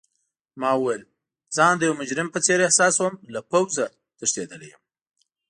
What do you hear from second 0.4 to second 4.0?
ما وویل: ځان د یو مجرم په څېر احساسوم، له پوځه